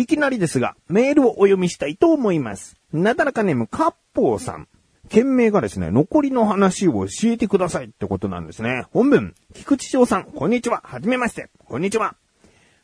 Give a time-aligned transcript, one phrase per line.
[0.00, 2.76] いきなりですが、メールをお読みしたいと思います。
[2.92, 4.66] なだらかネーム、カッポーさん。
[5.10, 8.86] 件名がですね、残りの話を教えてくださいってことなんですね。
[8.92, 10.80] 本文、菊池翔さん、こんにちは。
[10.84, 11.50] はじめまして。
[11.66, 12.14] こんにちは。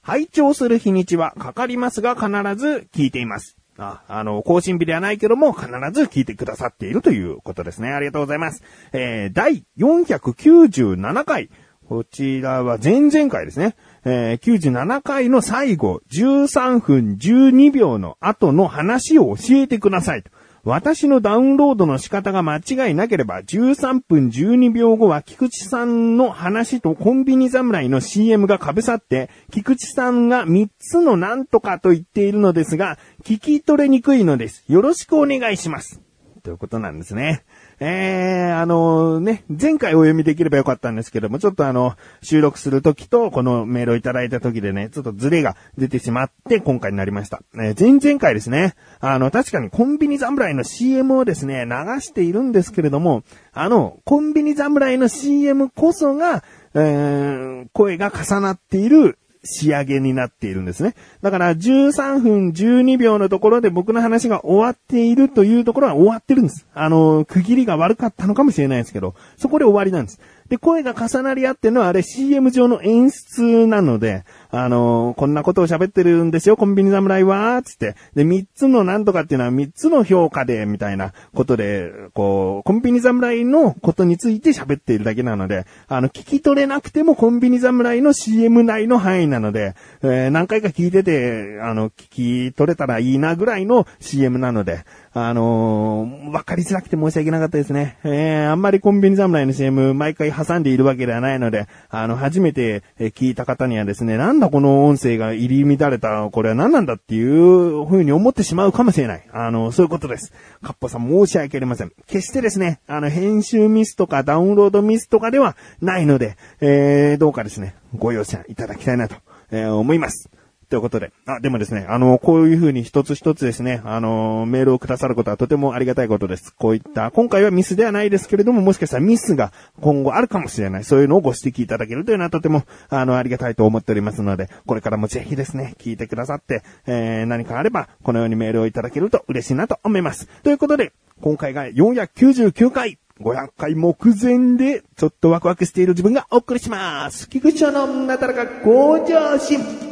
[0.03, 3.57] 拝聴する日にちはかかりますが必ず聞いています。
[3.79, 7.93] あ、あの、更新日ではないけども必ず聞いてくださっているということですね。
[7.93, 8.63] ありがとうございます。
[8.93, 11.51] えー、第497回。
[11.89, 13.77] こちらは前々回ですね。
[14.09, 20.31] えー、97回の最後、13分12秒の後の話を教えてくださいと。
[20.63, 34.65] 私のダウンロードの仕方が間違いなければ、13分12秒後は菊池さんの話とコンビニ侍の CM が被さって、菊池さんが3つのなんとかと言っているのですが、聞き取れにくいのです。
[34.69, 36.01] よろしくお願いします。
[36.45, 37.45] ということなんですね。
[37.79, 47.43] えー、あのね、前回お読みできればよかったんですけども、ちょっとあの、収録するときと、このメールをいただいたときでね、ちょっとズレが出てしまって、今回になりました。
[47.55, 60.95] えー、前々回ですね、あの、確かにコンビニ侍の CM をですね、流しているんですけれども、あの、コンビニ侍の CM こそが、えー、声が重なっている仕上げになっているんですね。
[61.23, 66.67] だから13分12秒のところで僕の話が終わっているというところは終わってるんです。
[66.75, 70.21] あの、区切りが悪かったのかもしれないですけど、そこで終わりなんです。
[70.49, 77.97] で、声が重なり合ってるのはあれ CM 上の演出なので、あのこんなことを喋ってるんですよ、コンビニ侍は、つって。
[78.15, 97.99] で、三つのなんとかっていうのは三つの評価で、みたいなことで、こう、コンビニ侍のことについて喋っているだけなので、あの、聞き取れなくてもコンビニ侍の CM 内の範囲なので、えー、何回か聞いてて、あの、聞き取れたらいいなぐらいの CM なので、あのー、わかりづらくて申し訳なかったですね。
[98.05, 109.27] えー、あんまりコンビニ侍の CM 毎回挟んでいるわけではないので、あの、初めて聞いた方にはですね、なんだこの音声が入り乱れた、これは何なんだっていう風に思ってしまうかもしれない。
[109.33, 110.35] あの、そういうことです。
[110.63, 111.93] カッポさん申し訳ありません。
[112.07, 119.17] 決してですね、あの、編集ミスとかダウンロードミスとかではないので、えー、どうかですね、ご容赦いただきたいなと、
[119.51, 120.29] えー、思います。
[120.69, 121.13] ということで。
[121.27, 126.55] あ、でもですね、あの、こういう風に一つ一つですね、あの、メールをくださることはとてもありがたいことです。
[126.55, 130.85] こういった、今回はミスではないですけれども、もしかしたらミスが今後あるかもしれない。
[130.85, 140.27] そういうのをご指摘いただけるというのはとても、あの、ありがたいと思っておりますので、これからもぜひですね、聞いてくださって、えー、何かあれば、このようにメールをいただけると嬉しいなと思います。
[140.43, 142.99] ということで、今回が499回。
[143.21, 147.31] 500回目前で、ちょっとワクワクしている自分がお送りします。
[147.31, 149.86] 菊池のなだらか向上心。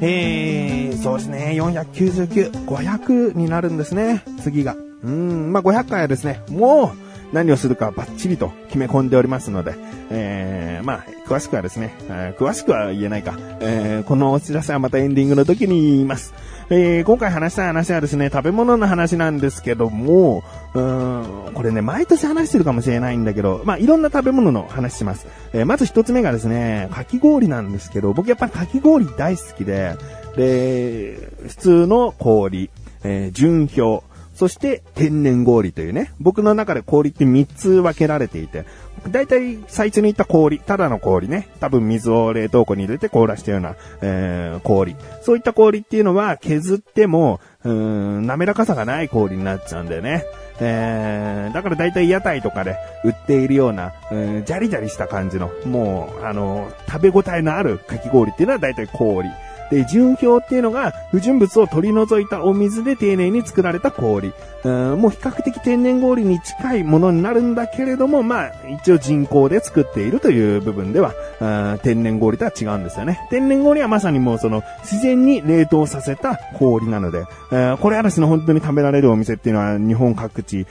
[0.00, 4.76] えー、そうですね、499、500になるんですね、次が。
[5.02, 9.74] うん、まあ、500回はですね、もう、何をするかバッチリと決め込んでおりますので、
[10.10, 16.34] えー、まあ、詳しくはですね、えー、詳しくは言えないか、えー、このお知らせはまたエンディングの時に言います。
[16.68, 20.42] えー、今回話したい話はですね、食べ物の話なんですけども、
[20.74, 25.28] うーん、これね、毎年話してるかもしれないんだけど、まあ、いろんな食べ物の話します。
[25.52, 29.94] えー、まず一つ目がですね、かき氷なんですけど、僕やっぱりかき氷大好きで、
[30.36, 32.68] で、普通の氷、
[33.04, 34.00] えー、純氷、
[34.36, 38.66] そして天然氷というね、僕の中で氷って3つ分けられていて、
[39.08, 44.94] だいたい最初に言った氷、ただの氷ね、多分水を冷凍庫に入れて凍らしたような、えー、氷。
[45.22, 50.24] そういった氷っていうのは削っても、うん、滑らかさがない氷になっちゃうんだよね。
[50.60, 59.30] えー、だから大体屋台とかで売っているような、うん、ジャリジャリした感じの、もう、あの、食べ応えのあるかき氷っていうのは大体氷。
[59.70, 64.32] で、純氷っていうのが不純物を取り除いたお水で丁寧に作られた氷。
[64.64, 68.52] うんもう比較的天然氷に近いものになるんだけれども、まあ、
[68.82, 73.20] 一応人工で作っているという部分では、うん天然氷とは違うんですよね。
[73.30, 80.66] 天然氷はまさにもうその自然に冷凍させた氷なので、うんこれ嵐の本当に食べられるお店っていうのは日本各地、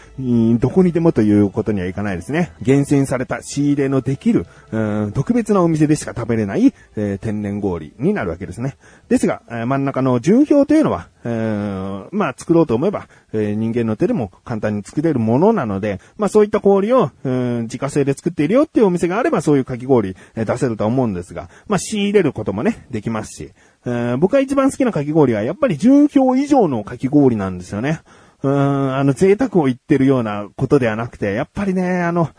[0.60, 2.52] どこにでもということにはいかないですね。
[2.62, 8.75] 厳選された仕入れのできる、うん特別なお店でしか食べれない、えー天然氷になるわけですね。
[9.10, 23.52] ですが、真ん中の純氷というのは、えーまあ作ろうと思えば、えー人間の手でも簡単に作れるものなので、まあそういった氷を、うん自家製で作っているよっていうお店があればそういうかき氷、えー出せるとは思うんですが、まあ仕入れることもね、できますし、
[23.86, 28.02] えー僕が一番好きなかき氷はやっぱり純氷以上のかき氷なんですよね。
[28.44, 32.30] うん、あの贅沢を言ってるようなことではなくて、やっぱりね、あの、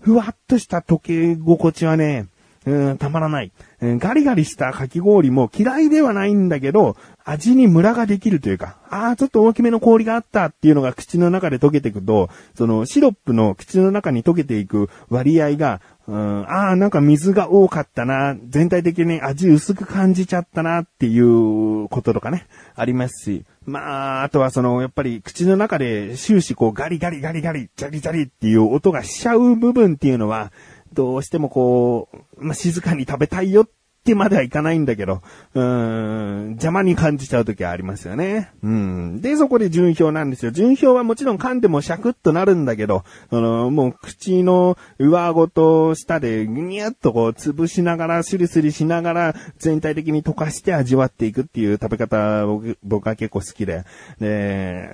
[0.00, 2.26] ふわっとした溶け心地はね、
[2.66, 3.98] うん、たまらない、うん。
[3.98, 30.52] ガリガリしたかき氷も嫌いではないんだけど、味にムラができるというか、ああ、ちょっと大きめの氷があったっていうのが口の中で溶けていくと、そのシロップの口の中に溶けていく割合が、うん、ああ、なんか水が多かったな、全体的に味薄く感じちゃったなっていうこととかね、ありますし、まあ、あとはその、やっぱり口の中で終始こうガリガリガリガリ、ジャリジャリっていう音がしちゃう部分っていうのは、
[30.96, 32.08] どうしてもこ
[32.38, 33.68] う、まあ、静かに食べたいよっ
[34.06, 35.20] ってまではいかないんだけど、
[35.54, 38.52] うーん、邪魔に感じちゃう時はありますよね。
[38.62, 39.20] うん。
[39.20, 40.52] で、そこで順表なんですよ。
[40.52, 53.84] 順表はもちろん噛んでもシャクッとなるんだけど、あの、もう口の上顎と下でぐにゃっとこう潰しながら、スリスリしながら、全体的に溶かして味わっていくっていう食べ方、僕僕は結構好きで。
[54.20, 54.88] で、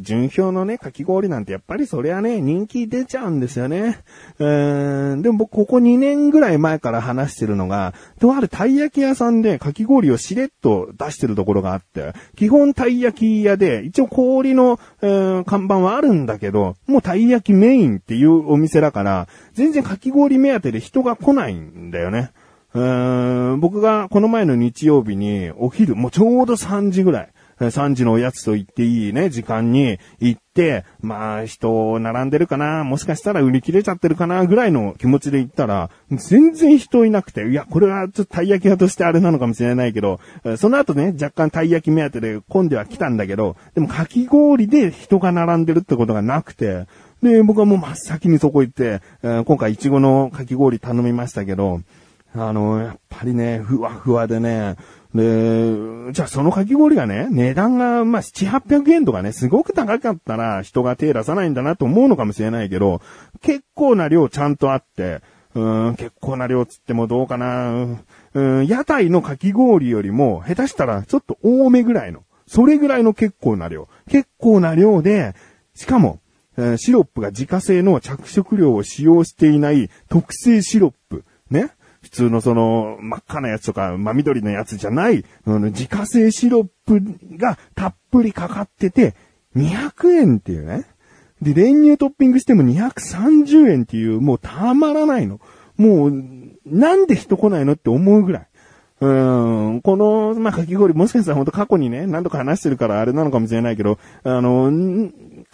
[0.00, 4.00] 順表のね、かき氷なんてやっぱりそりゃね、人気出ちゃうんですよね。
[4.38, 22.32] うん、でも僕ここ2年ぐらい前から話してるのが、とあるたい焼き屋さんでかき氷をしれっと出してるところがあって、基本たい焼き屋で、一応氷の、えー、看板はあるんだけど、もうたい焼きメインっていうお店だから、全然かき氷目当てで人が来ないんだよね。
[22.74, 27.28] うーん僕がこの前の日曜日にお昼、もうちょうど3時ぐらい。
[27.68, 40.20] 3時のおやつと言っていいね、時間に行って、まあ人並んでるかな、もしかしたら売り切れちゃってるかな、ぐらいの気持ちで行ったら、全然人いなくて、いや、これはちょっとたい焼き屋としてあれなのかもしれないけど、
[40.56, 46.86] その後ね、若干たい焼き目当てで混んでは来たんだけど、でもかき氷で人が並んでるってことがなくて、
[47.22, 51.82] で、僕はもう真っ先にそこ行って、今回いちごのかき氷頼みましたけど、
[52.34, 54.76] あの、やっぱりね、ふわふわでね、
[55.14, 63.00] で、じゃあそのかき氷がね、値段が、まあ、7、800円とかね、すごく高かったら人が手出さないんだなと思うのかもしれないけど、
[63.40, 65.20] 結構な量ちゃんとあって、
[65.54, 67.98] うん、結構な量つってもどうかな、
[68.34, 73.88] うん、屋台のかき氷よりも、下手したらちょっと多めぐらいの、それぐらいの結構な量。
[74.08, 75.34] 結構な量で、
[75.74, 76.20] しかも、
[76.56, 81.24] え、シロップが自家製の着色料を使用していない特製シロップ。
[81.50, 81.70] ね。
[82.02, 87.00] 普通のその、真っ赤なやつとか、真緑のやつじゃない、あの自家製シロップ
[87.36, 89.14] がたっぷりかかってて、
[89.56, 90.86] 200円っていうね。
[91.42, 95.40] で、練乳トッピングしても230円っていう、もうたまらないの。
[95.76, 96.12] もう、
[96.66, 98.46] なんで人来ないのって思うぐらい。
[99.00, 99.08] う
[99.76, 104.70] ん、この、まあ、かき氷、もしかしたら本当過去にね、何度か話してるからあれなのかもしれないけど、あの、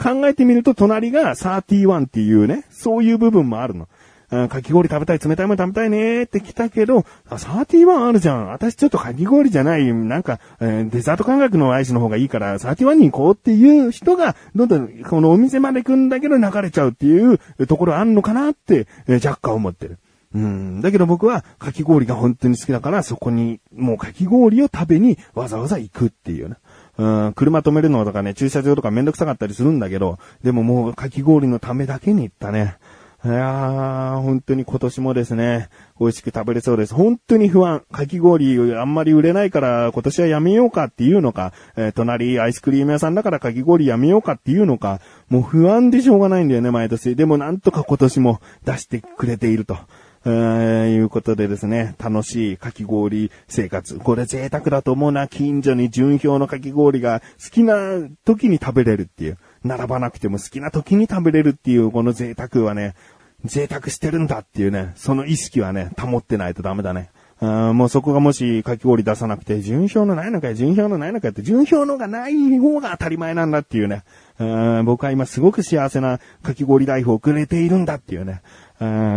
[0.02, 3.88] 考えてみると隣が31っていうね、そういう部分もあるの。
[4.28, 8.48] かき氷食べたい、冷たいもの食べたいねって来たけど、あ、31あるじゃん。
[8.48, 19.98] 私ちょっとかき氷じゃない、なんか、えー、デザート感覚のアイスの方がいいから、31に行こうっていう人が、どんどんこのお店まで来んだけど流れちゃうっていうところあんのかなって、えー、若干思ってる。
[20.34, 20.80] うん。
[20.82, 26.56] だけど僕はかき氷が本当に好きだから、そこにもうかき氷を食べにわざわざ行くっていうね。
[26.98, 32.76] うん、車止めるのとかね、駐車場とかめんどくさかったりするんだけど、でももうかき氷のためだけに行ったね。
[33.26, 35.68] いやー、本当に今年もですね、
[35.98, 36.94] 美味しく食べれそうです。
[36.94, 37.82] 本当に不安。
[37.90, 47.16] かき氷あんまり売れないから今年はやめようかっていうのか、えー、隣アイスクリーム屋さんだからかき氷やめようかっていうのか、もう不安でしょうがないんだよね、毎年。
[47.16, 49.76] でもなんとか今年も出してくれていると。
[50.28, 53.96] えー、いうことでですね、楽しいかき氷生活。
[53.98, 55.28] これ贅沢だと思うな。
[55.28, 57.76] 近所に純氷のかき氷が好きな
[58.24, 59.38] 時に食べれるっていう。
[59.66, 62.94] 並ばなくても好きな時に食べれるっていうこの贅沢はね、
[63.46, 67.10] 贅沢してるんだっていうね、その意識はね、保ってないとダメだね。
[67.38, 74.04] あもうそこがもしかき氷出さなくて、順票のないのかよ、順票のないのかよって、順票のがない方が当たり前なんだっていうね。
[74.84, 78.40] 僕は今すごく幸せなかき氷ライフを送れているんだっていうね、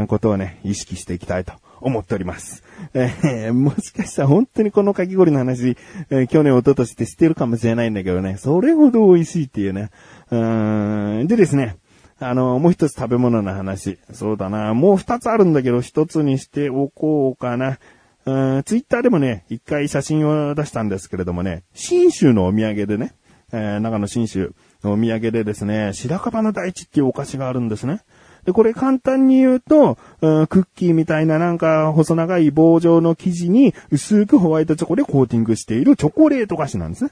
[0.07, 2.63] ことをね、意識していきたいと思っております。
[2.93, 5.77] えー、もしかしたら本当にこのかき氷の話、
[6.09, 9.91] えー、去年、一昨年って知ってるかもしれないんだけどね、それほど美味しいっていうね。
[10.31, 11.77] うんでですね、
[12.19, 13.97] あの、もう一つ食べ物の話。
[14.11, 14.73] そうだな。
[14.73, 17.79] もう二つあるんだけど、一つにしておこうかな。
[18.25, 23.13] うん、ツイッターでもね、一回写真を出したんですけれどもね、新州のお土産でね、
[23.51, 28.01] えー、長野新州のお土産でですね、白樺の大地っていうお菓子があるんですね。
[28.45, 37.11] で、これ簡単に言うと、うん、クッキーみたいななんか細長い棒状の生地に薄くホワイトチョコでコーティングしているチョコレート菓子なんですね。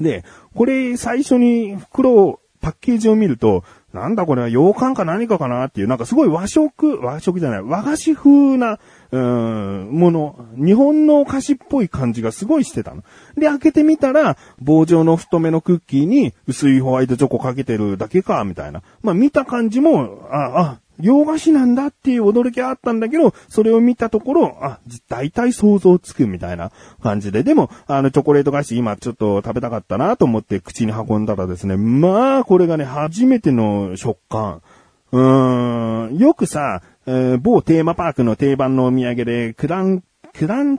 [0.00, 0.24] で、
[0.54, 8.78] これ最初に袋を、パッケージを見ると、なんだこれは洋館か何かかなっていう、なんかすごい和食、和食じゃない、和菓子風な、
[9.10, 13.02] うん、もの、日本のお菓子っぽい感じがすごいしてたの。
[13.36, 18.82] で、開けてみたら、棒状の太めのクッキーに薄いホワイトチョコかけてるだけか、みたいな。
[19.02, 24.78] まあ見た感じも、あ、あ、洋菓子なんだっていう驚きはあったんだけど、それを見たところ、あ、
[25.08, 26.70] 大体想像つくみたいな
[27.02, 34.62] 感じで、でも、あの、チョコレート菓子今ちょっと食べたかったなと思って口に運んだらですね、まあ、これがね、初めての食感。
[35.10, 40.78] うーん、よくさ、えー、某テーマパークの定番のお土産で、クラン、クラン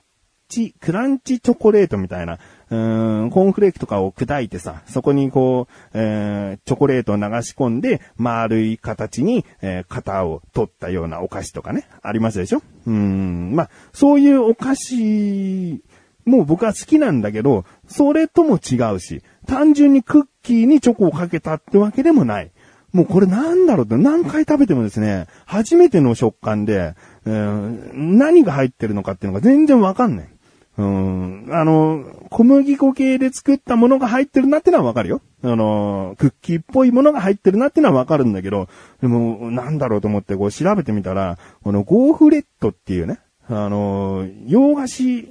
[0.54, 2.38] チ、クランチチョコレートみたいな、
[2.70, 12.62] うーん、コーンフレークとかを砕いてさ、そこにこう、えー、チョコレートを流し込んで、丸い形に、えー、型を取ったようなお菓子とかね、ありますでしょ？
[12.86, 15.84] うん、まあ、そういうお菓子、
[16.26, 22.52] もう僕は好きなんだけど、それとも違うし、単純にクッキーにチョコをかけたってわけでもない。
[22.94, 26.94] もうこれなんだろうって何回食べてもですね、初めての食感で、
[27.26, 30.30] えー、何が入ってるのかっていうのが全然わかんない。
[30.76, 35.22] うん、あの、小麦粉系で作ったものが入ってるなってのはわかるよ。
[35.44, 38.68] あの、クッキーっぽいものが入ってるなってのはわかるんだけど、
[39.02, 45.30] でも、なんだろうと思ってこう調べてみたら、このゴーフレットっていうね、あの、洋菓子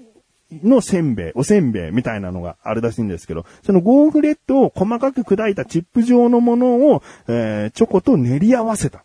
[0.63, 9.05] のせんべい、おせんべいみたいなのがあるらしいんですけど、そのゴーフレットを細かく砕いたチップ状のものを、えー、チョコと練り合わせた。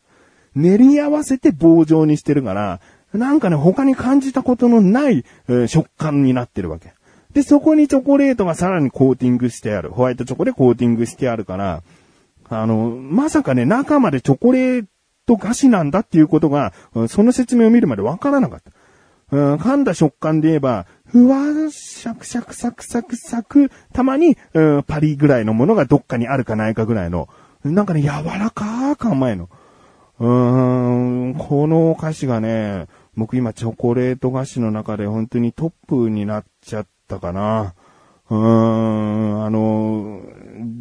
[0.55, 2.79] 練り合わせて棒状にしてるから、
[3.13, 6.93] なんかね、他に感じたことのない、えー、食感になってるわけ。
[7.33, 9.89] で、そこにチョコレートがさらにコーティングしてある。
[9.89, 11.83] ホワイトチョコでコーティングしてあるから、
[12.49, 14.85] あの、まさかね、中までチョコレー
[15.25, 16.73] ト菓子なんだっていうことが、
[17.09, 18.71] その説明を見るまでわからなかった。
[19.29, 27.27] うん、噛んだ食感で言えば、ふわー、シャクシャクサクサクサク、たまに、うん、パリぐらいのものがどっかにあるかないかぐらいの、
[27.63, 29.49] なんかね、柔らかーか甘いの。
[30.19, 37.73] うーん、このお菓子がね、僕今チョコレート菓子の中で本当にトップになっちゃったかな。
[38.29, 40.21] うーん、あの、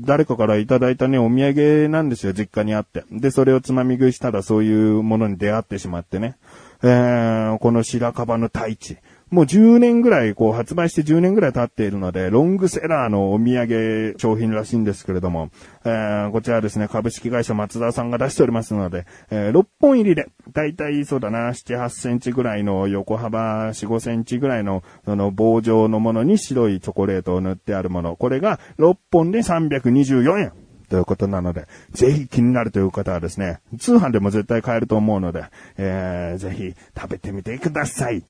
[0.01, 3.05] 誰かからいただいたね、お土産なんですよ、実家にあって。
[3.11, 6.37] で、それをつまみ食いしたらそういうものに出会ってしまってね。
[6.83, 8.99] えー、この白樺の大地。
[9.29, 15.51] もう10年ぐらい、こう発売して10年ぐらい経っているので、ロングセラーのお土産商品らしいんですけれども、
[15.85, 28.15] えー、こちらですね、株式会社松田さんが出しておりますので、えー、6本入りで、だいたいそうだな、7、8センチぐらいの横幅4、5センチぐらいの、その棒状のものに白いチョコレートを塗ってあるもの。
[28.15, 30.53] これが6本で324円。
[30.89, 38.23] ということなので、ぜひ気になるという方はですね、通販でも絶対買えると思うので、えー、ぜひ食べてみてください。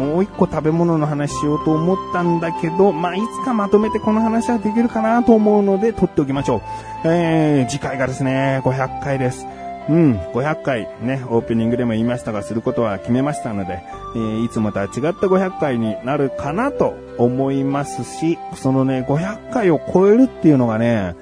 [0.00, 7.08] もう一個食べ物の話しようと思ったんだけど、まあ、いつかまとめてこの話はできるかなと思うので、取っておきましょう。
[7.08, 9.46] えー、次回がですね、500回です。
[9.90, 13.82] うん、500回ね、オープニングでも言いましたが、することは決めましたので、
[14.14, 21.14] えー、いつもとは違った500回になるかなと思いますし、そのね、500回を超えるっていうのがね、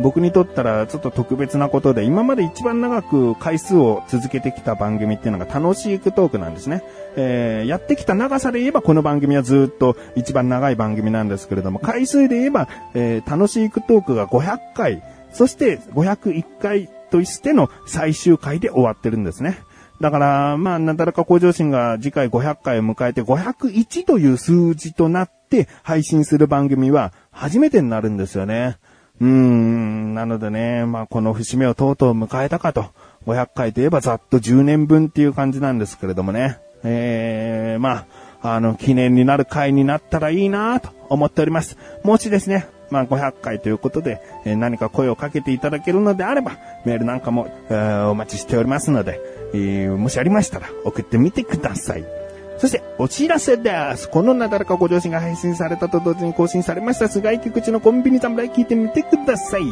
[0.00, 6.82] 僕にとったらちょっと特別なことで、今まで一番長く回数を続けてきた番組っていうのが楽しいクトークなんですね。
[7.16, 19.58] えー、やってきた長さで言えばこの番組はずっと一番長い番組なんですけれども、回数で言えば、えー、楽しいクトークが500回、そして501回としての最終回で終わってるんですね。
[20.00, 28.76] だから、まあ、なんだらか向上心が次回500回を迎えて501という数字となって配信する番組は初めてになるんですよね。
[29.20, 32.86] うーん、なのでね、まあ、この節目をとうとう迎えたかと。
[33.26, 36.58] 500回といえばざっと10年分っていう感じなんですけれどもね。
[36.84, 38.06] えー、ま
[38.42, 41.76] あ、あの、記念になる回になったらいいなと思っております。
[42.04, 46.52] もしですね、まあ、500回ということで、えー、何か声をかけていただけるのであれば、
[46.84, 49.20] メールなんかも、えー、お待ちしておりますので、
[49.54, 52.25] えー、もしありましたら送ってみてください。
[52.58, 54.08] そして、お知らせです。
[54.08, 59.62] このなだらかご上心が配信されたと同時に更新されました、菅井菊池のコンビニ侍聞いてみてください。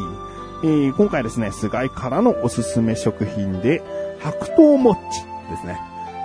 [0.63, 3.81] えー、今回ですね、菅井からのおすすめ食品で、
[4.19, 5.79] 白桃もっちですね。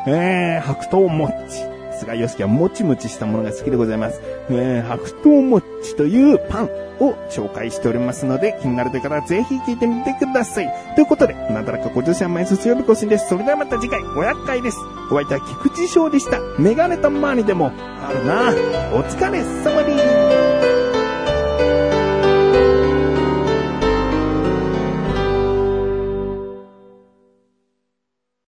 [0.07, 1.70] えー、白桃もっち。
[2.01, 4.21] 菅義樹はもちもちしたものが好きでございます。
[4.51, 6.65] えー、白桃もっちというパン
[7.01, 10.95] を紹介しておりますので、気になる方はぜひ聞いてみてください。
[10.95, 13.29] ということで、なだらか50社毎日曜日更新です。
[13.29, 14.79] それではまた次回500回です。
[15.11, 16.41] お相手は菊池翔でした。
[16.59, 18.51] メガネたまにでもあるな。
[18.95, 20.50] お疲れ様です。